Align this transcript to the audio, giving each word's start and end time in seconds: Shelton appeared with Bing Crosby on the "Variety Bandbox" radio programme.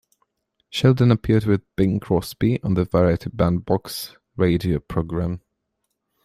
Shelton 0.71 1.11
appeared 1.11 1.45
with 1.45 1.61
Bing 1.75 1.99
Crosby 1.99 2.59
on 2.63 2.73
the 2.73 2.85
"Variety 2.85 3.29
Bandbox" 3.31 4.17
radio 4.35 4.79
programme. 4.79 5.41